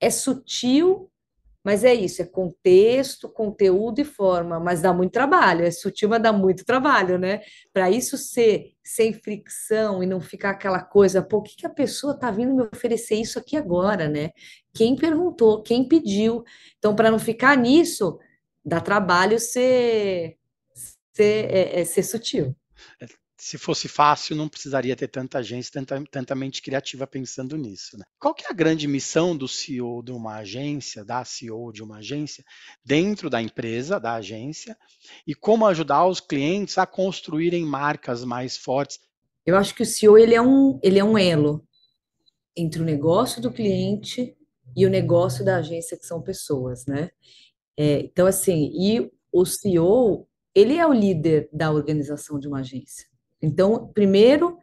[0.00, 1.10] é sutil,
[1.64, 6.22] mas é isso, é contexto, conteúdo e forma, mas dá muito trabalho, é sutil, mas
[6.22, 7.40] dá muito trabalho, né?
[7.72, 11.70] Para isso ser sem fricção e não ficar aquela coisa, pô, o que, que a
[11.70, 14.30] pessoa está vindo me oferecer isso aqui agora, né?
[14.72, 16.44] Quem perguntou, quem pediu?
[16.78, 18.18] Então, para não ficar nisso,
[18.64, 20.38] dá trabalho ser,
[21.12, 22.56] ser, é, é, ser sutil
[23.38, 27.96] se fosse fácil, não precisaria ter tanta gente, tanta, tanta mente criativa pensando nisso.
[27.96, 28.04] Né?
[28.18, 31.98] Qual que é a grande missão do CEO de uma agência, da CEO de uma
[31.98, 32.44] agência,
[32.84, 34.76] dentro da empresa, da agência,
[35.24, 38.98] e como ajudar os clientes a construírem marcas mais fortes?
[39.46, 41.64] Eu acho que o CEO ele é um, ele é um elo
[42.56, 44.36] entre o negócio do cliente
[44.76, 47.10] e o negócio da agência, que são pessoas, né?
[47.78, 53.06] É, então, assim, e o CEO, ele é o líder da organização de uma agência.
[53.40, 54.58] Então, primeiro,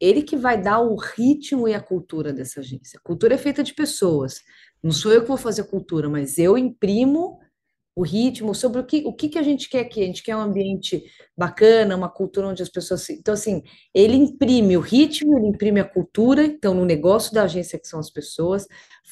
[0.00, 2.98] ele que vai dar o ritmo e a cultura dessa agência.
[2.98, 4.40] A cultura é feita de pessoas.
[4.82, 7.40] Não sou eu que vou fazer a cultura, mas eu imprimo
[7.96, 10.02] o ritmo sobre o que, o que, que a gente quer aqui.
[10.02, 11.02] A gente quer um ambiente
[11.34, 13.08] bacana, uma cultura onde as pessoas.
[13.08, 13.62] Então, assim,
[13.94, 17.98] ele imprime o ritmo, ele imprime a cultura, então, no negócio da agência, que são
[17.98, 18.66] as pessoas,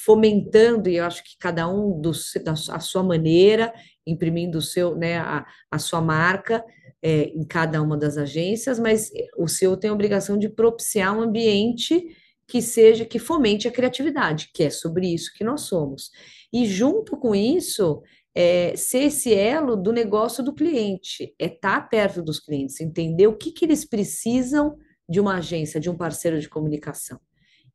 [0.05, 2.13] fomentando, e eu acho que cada um do,
[2.45, 3.73] da a sua maneira,
[4.07, 6.63] imprimindo o seu, né, a, a sua marca
[7.03, 11.23] é, em cada uma das agências, mas o seu tem a obrigação de propiciar um
[11.23, 12.05] ambiente
[12.47, 16.11] que seja, que fomente a criatividade, que é sobre isso que nós somos.
[16.53, 18.03] E junto com isso,
[18.35, 23.27] é, ser esse elo do negócio do cliente, é estar tá perto dos clientes, entender
[23.27, 24.77] o que, que eles precisam
[25.09, 27.21] de uma agência, de um parceiro de comunicação.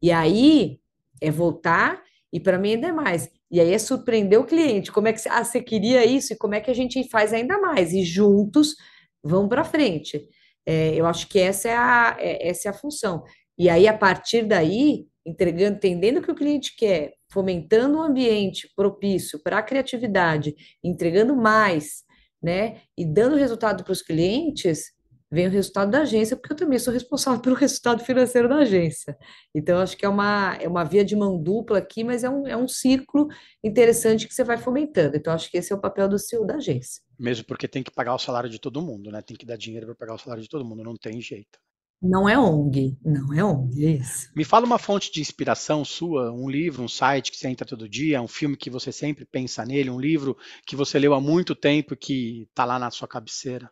[0.01, 0.79] E aí
[1.21, 5.07] é voltar, e para mim ainda é mais, e aí é surpreender o cliente, como
[5.07, 7.93] é que ah, você queria isso, e como é que a gente faz ainda mais,
[7.93, 8.75] e juntos
[9.23, 10.27] vamos para frente.
[10.65, 13.23] É, eu acho que essa é, a, é, essa é a função.
[13.57, 18.71] E aí, a partir daí, entregando, entendendo o que o cliente quer, fomentando um ambiente
[18.75, 22.03] propício para a criatividade, entregando mais,
[22.41, 24.93] né, e dando resultado para os clientes,
[25.31, 29.17] vem o resultado da agência, porque eu também sou responsável pelo resultado financeiro da agência.
[29.53, 32.47] Então, acho que é uma, é uma via de mão dupla aqui, mas é um,
[32.47, 33.27] é um círculo
[33.63, 35.15] interessante que você vai fomentando.
[35.15, 37.01] Então, acho que esse é o papel do CEO da agência.
[37.17, 39.21] Mesmo porque tem que pagar o salário de todo mundo, né?
[39.21, 41.59] Tem que dar dinheiro para pagar o salário de todo mundo, não tem jeito.
[42.01, 44.31] Não é ONG, não é ONG, é isso.
[44.33, 47.89] Me fala uma fonte de inspiração sua, um livro, um site que você entra todo
[47.89, 51.53] dia, um filme que você sempre pensa nele, um livro que você leu há muito
[51.53, 53.69] tempo e que está lá na sua cabeceira.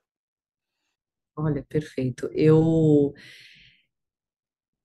[1.38, 2.30] Olha, perfeito.
[2.34, 3.14] Eu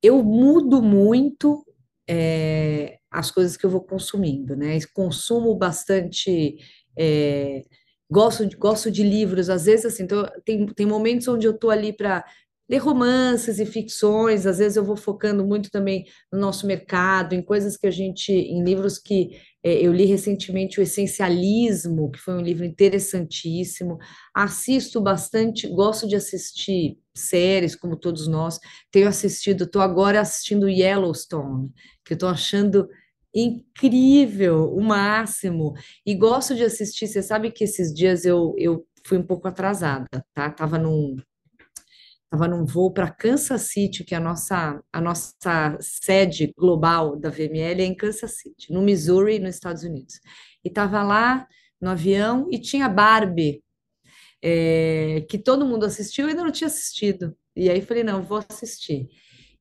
[0.03, 1.65] eu mudo muito
[2.09, 4.79] é, as coisas que eu vou consumindo, né?
[4.93, 6.57] Consumo bastante,
[6.99, 7.63] é,
[8.11, 11.71] gosto, de, gosto de livros, às vezes assim, então, tem, tem momentos onde eu estou
[11.71, 12.25] ali para
[12.73, 17.43] ler romances e ficções, às vezes eu vou focando muito também no nosso mercado, em
[17.43, 22.35] coisas que a gente, em livros que é, eu li recentemente O Essencialismo, que foi
[22.35, 23.99] um livro interessantíssimo.
[24.35, 28.59] Assisto bastante, gosto de assistir séries, como todos nós.
[28.91, 31.71] Tenho assistido, estou agora assistindo Yellowstone,
[32.05, 32.89] que estou achando
[33.35, 35.75] incrível, o máximo.
[36.07, 37.07] E gosto de assistir.
[37.07, 40.51] Você sabe que esses dias eu, eu fui um pouco atrasada, tá?
[40.51, 41.17] Tava num,
[42.33, 47.29] estava num voo para Kansas City, que é a nossa, a nossa sede global da
[47.29, 50.19] VML é em Kansas City, no Missouri, nos Estados Unidos.
[50.65, 51.47] E estava lá
[51.79, 53.63] no avião e tinha Barbie,
[54.41, 57.37] é, que todo mundo assistiu e ainda não tinha assistido.
[57.55, 59.11] E aí falei, não, vou assistir.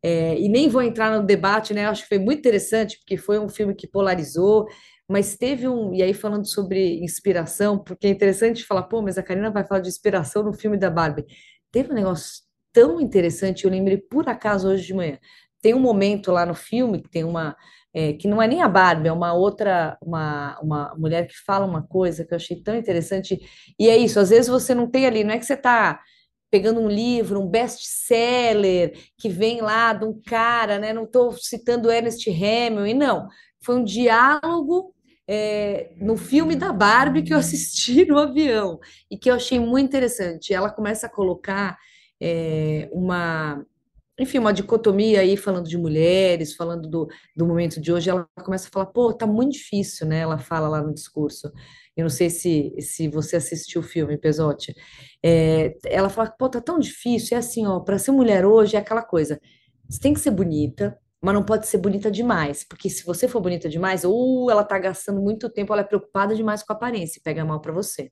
[0.01, 1.87] É, e nem vou entrar no debate, né?
[1.87, 4.65] Acho que foi muito interessante, porque foi um filme que polarizou,
[5.09, 5.93] mas teve um.
[5.93, 9.81] E aí, falando sobre inspiração, porque é interessante falar, pô, mas a Karina vai falar
[9.81, 11.25] de inspiração no filme da Barbie.
[11.71, 15.17] Teve um negócio tão interessante, eu lembrei por acaso hoje de manhã.
[15.61, 17.55] tem um momento lá no filme que tem uma
[17.93, 21.65] é, que não é nem a Barbie, é uma outra, uma, uma mulher que fala
[21.65, 23.39] uma coisa que eu achei tão interessante.
[23.77, 25.99] E é isso, às vezes você não tem ali, não é que você está
[26.49, 30.91] pegando um livro, um best-seller, que vem lá de um cara, né?
[30.93, 33.27] Não estou citando Ernest Hemingway, não.
[33.63, 34.93] Foi um diálogo
[35.27, 38.79] é, no filme da Barbie que eu assisti no avião
[39.09, 40.53] e que eu achei muito interessante.
[40.53, 41.77] Ela começa a colocar
[42.21, 43.65] é, uma
[44.19, 48.67] enfim, uma dicotomia aí falando de mulheres, falando do, do momento de hoje, ela começa
[48.67, 50.19] a falar, pô, tá muito difícil, né?
[50.19, 51.51] Ela fala lá no discurso.
[51.97, 54.75] Eu não sei se, se você assistiu o filme, Pesote.
[55.23, 57.35] É, ela fala, pô, tá tão difícil.
[57.35, 59.39] É assim, ó, para ser mulher hoje é aquela coisa.
[59.89, 63.41] Você tem que ser bonita, mas não pode ser bonita demais, porque se você for
[63.41, 67.19] bonita demais, ou ela tá gastando muito tempo, ela é preocupada demais com a aparência
[67.19, 68.11] e pega mal para você.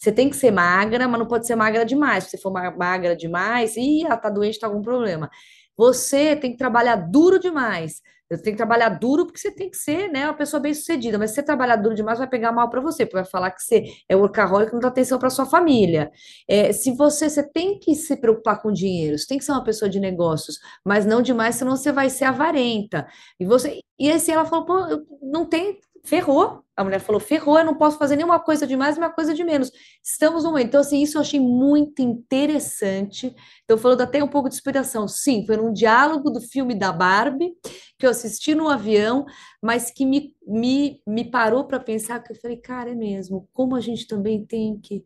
[0.00, 2.24] Você tem que ser magra, mas não pode ser magra demais.
[2.24, 5.28] Se você for magra demais, e ela tá doente, tá algum problema.
[5.76, 8.00] Você tem que trabalhar duro demais.
[8.30, 11.18] Você tem que trabalhar duro porque você tem que ser, né, uma pessoa bem-sucedida.
[11.18, 13.60] Mas se você trabalhar duro demais, vai pegar mal para você, porque vai falar que
[13.62, 16.10] você é workaholic e não dá atenção para sua família.
[16.48, 19.64] É, se você, você tem que se preocupar com dinheiro, você tem que ser uma
[19.64, 23.06] pessoa de negócios, mas não demais, senão você vai ser avarenta.
[23.38, 26.64] E você, e assim ela falou, pô, não tem ferrou.
[26.76, 29.44] A mulher falou, ferrou, eu não posso fazer nenhuma coisa de mais, uma coisa de
[29.44, 29.70] menos.
[30.02, 30.68] Estamos no momento.
[30.68, 33.34] Então, assim, isso eu achei muito interessante.
[33.64, 35.06] Então, falando até um pouco de inspiração.
[35.06, 37.52] Sim, foi um diálogo do filme da Barbie,
[37.98, 39.26] que eu assisti no avião,
[39.62, 43.76] mas que me, me, me parou para pensar, que eu falei, cara, é mesmo, como
[43.76, 45.04] a gente também tem que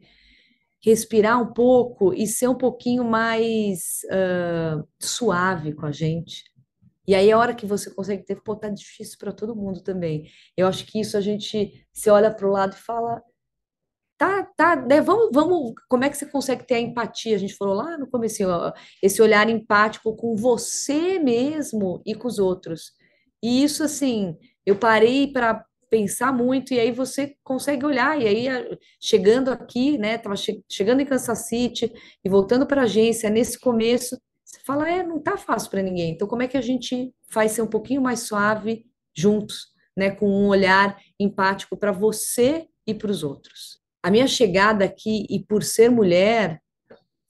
[0.80, 6.53] respirar um pouco e ser um pouquinho mais uh, suave com a gente
[7.06, 10.30] e aí, a hora que você consegue ter, pô, tá difícil para todo mundo também.
[10.56, 13.22] Eu acho que isso a gente se olha para o lado e fala,
[14.16, 17.36] tá, tá, né, vamos, vamos, como é que você consegue ter a empatia?
[17.36, 18.42] A gente falou lá no começo,
[19.02, 22.92] esse olhar empático com você mesmo e com os outros.
[23.42, 28.78] E isso, assim, eu parei para pensar muito, e aí você consegue olhar, e aí
[29.00, 31.92] chegando aqui, né, tava che chegando em Kansas City
[32.24, 34.18] e voltando para a agência, nesse começo,
[34.54, 36.12] você fala, é, não tá fácil para ninguém.
[36.12, 38.86] Então, como é que a gente faz ser um pouquinho mais suave
[39.16, 43.80] juntos, né, com um olhar empático para você e para os outros?
[44.02, 46.60] A minha chegada aqui e por ser mulher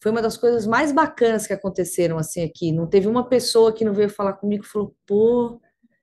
[0.02, 2.72] foi uma das coisas mais bacanas que aconteceram assim aqui.
[2.72, 5.60] Não teve uma pessoa que não veio falar comigo e falou, pô,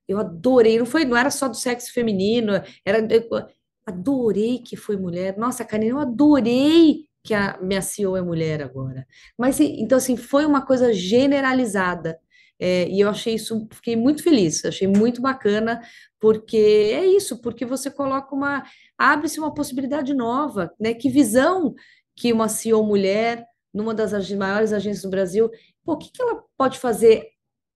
[0.07, 0.79] eu adorei.
[0.79, 2.53] Não foi, não era só do sexo feminino,
[2.83, 3.47] era eu
[3.85, 5.37] adorei que foi mulher.
[5.37, 9.05] Nossa, Karine, eu adorei que a minha CEO é mulher agora.
[9.37, 12.19] Mas então assim foi uma coisa generalizada
[12.59, 15.81] é, e eu achei isso, fiquei muito feliz, achei muito bacana
[16.19, 16.57] porque
[16.93, 18.63] é isso, porque você coloca uma
[18.97, 20.93] abre-se uma possibilidade nova, né?
[20.93, 21.73] Que visão
[22.15, 25.49] que uma CEO mulher numa das maiores agências do Brasil,
[25.83, 27.25] pô, o que, que ela pode fazer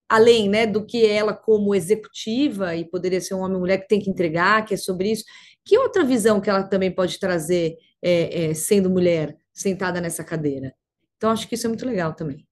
[0.07, 3.99] além, né, do que ela como executiva e poderia ser um homem mulher que tem
[3.99, 5.23] que entregar, que é sobre isso.
[5.65, 7.75] Que outra visão que ela também pode trazer
[8.07, 10.75] é, é, sendo mulher sentada nessa cadeira.
[11.17, 12.47] Então, acho que isso é muito legal também.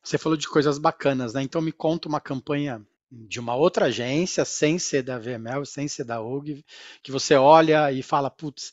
[0.00, 1.42] Você falou de coisas bacanas, né?
[1.42, 6.04] Então, me conta uma campanha de uma outra agência, sem ser da VML, sem ser
[6.04, 6.64] da UG,
[7.02, 8.72] que você olha e fala, putz,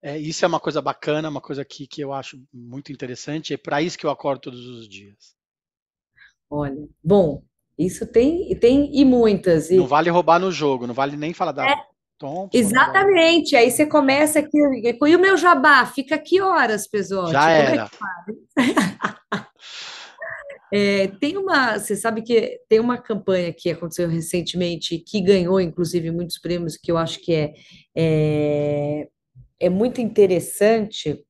[0.00, 3.58] é, isso é uma coisa bacana, uma coisa que, que eu acho muito interessante, é
[3.58, 5.36] para isso que eu acordo todos os dias.
[6.48, 7.42] Olha, bom,
[7.76, 9.70] isso tem, tem e muitas.
[9.70, 9.76] E...
[9.76, 11.74] Não vale roubar no jogo, não vale nem falar da, é,
[12.18, 12.50] Thompson.
[12.52, 13.56] Exatamente.
[13.56, 14.58] Aí você começa aqui.
[14.58, 15.84] E o meu jabá?
[15.86, 17.32] Fica aqui horas, Pesote.
[17.32, 17.90] Já é era.
[20.76, 26.10] É, tem uma, você sabe que tem uma campanha que aconteceu recentemente que ganhou, inclusive,
[26.10, 27.54] muitos prêmios que eu acho que é,
[27.94, 29.08] é,
[29.60, 31.24] é muito interessante,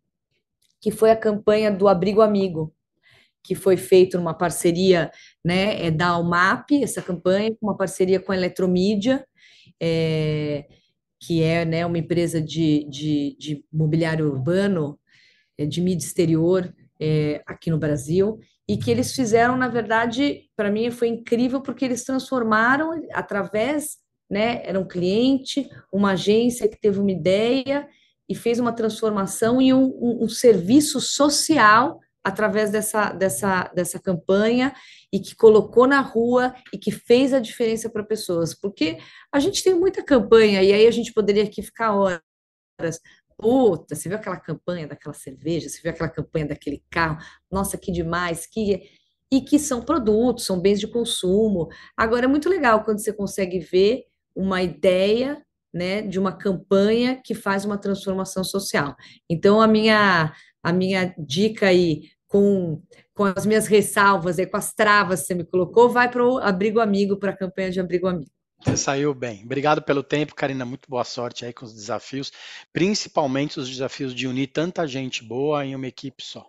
[0.81, 2.75] que foi a campanha do Abrigo Amigo,
[3.43, 5.11] que foi feito numa parceria,
[5.45, 9.27] né, é da UMAP, essa campanha, uma parceria com a Eletromídia,
[9.81, 10.67] é,
[11.21, 14.99] que é né, uma empresa de, de, de mobiliário urbano,
[15.57, 20.71] é, de mídia exterior é, aqui no Brasil, e que eles fizeram, na verdade, para
[20.71, 23.99] mim foi incrível, porque eles transformaram através,
[24.31, 27.87] né, era um cliente, uma agência que teve uma ideia
[28.29, 34.75] e fez uma transformação em um, um, um serviço social através dessa, dessa, dessa campanha
[35.13, 38.55] e que colocou na rua e que fez a diferença para pessoas.
[38.55, 38.99] Porque
[39.31, 43.01] a gente tem muita campanha, e aí a gente poderia aqui ficar horas.
[43.37, 47.19] Puta, você viu aquela campanha daquela cerveja, você viu aquela campanha daquele carro,
[47.51, 48.83] nossa, que demais, que.
[49.33, 51.69] E que são produtos, são bens de consumo.
[51.97, 54.05] Agora é muito legal quando você consegue ver
[54.37, 55.43] uma ideia
[55.75, 58.95] né, de uma campanha que faz uma transformação social.
[59.29, 60.33] Então, a minha,
[60.65, 62.83] a minha dica aí com,
[63.15, 66.39] com as minhas ressalvas e com as travas que você me colocou, vai para o
[66.39, 68.31] Abrigo Amigo, para a campanha de Abrigo Amigo.
[68.65, 69.45] Você saiu bem.
[69.45, 70.65] Obrigado pelo tempo, Karina.
[70.65, 72.33] Muito boa sorte aí com os desafios,
[72.73, 76.49] principalmente os desafios de unir tanta gente boa em uma equipe só.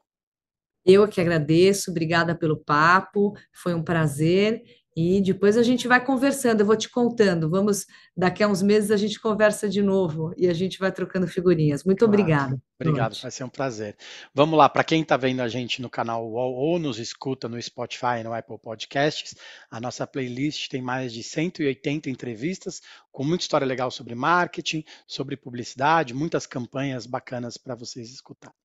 [0.85, 4.63] Eu que agradeço, obrigada pelo papo, foi um prazer.
[4.95, 7.49] E depois a gente vai conversando, eu vou te contando.
[7.49, 7.85] Vamos,
[8.15, 11.83] daqui a uns meses a gente conversa de novo e a gente vai trocando figurinhas.
[11.83, 12.13] Muito claro.
[12.13, 12.61] obrigada.
[12.79, 13.97] Obrigado, vai ser um prazer.
[14.33, 17.61] Vamos lá, para quem está vendo a gente no canal UOL ou nos escuta no
[17.61, 19.35] Spotify, no Apple Podcasts,
[19.69, 22.81] a nossa playlist tem mais de 180 entrevistas
[23.11, 28.55] com muita história legal sobre marketing, sobre publicidade, muitas campanhas bacanas para vocês escutarem.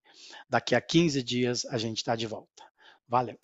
[0.49, 2.63] Daqui a 15 dias a gente está de volta.
[3.09, 3.39] Valeu!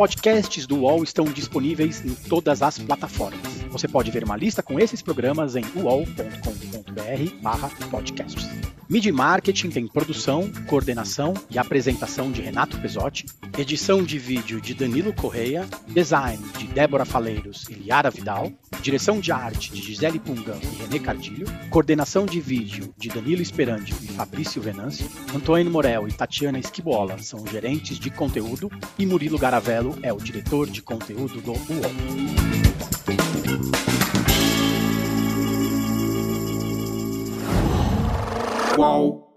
[0.00, 3.49] Podcasts do UOL estão disponíveis em todas as plataformas.
[3.70, 8.70] Você pode ver uma lista com esses programas em uol.com.br/podcasts.
[8.90, 13.24] Media Marketing tem produção, coordenação e apresentação de Renato Pesotti,
[13.56, 18.50] edição de vídeo de Danilo Correia, design de Débora Faleiros e Liara Vidal,
[18.82, 23.94] direção de arte de Gisele Pungão e René Cardilho, coordenação de vídeo de Danilo Esperandio
[24.02, 28.68] e Fabrício Venâncio, Antônio Morel e Tatiana Esquibola são gerentes de conteúdo
[28.98, 32.69] e Murilo Garavello é o diretor de conteúdo do UOL.
[38.74, 39.29] Qual?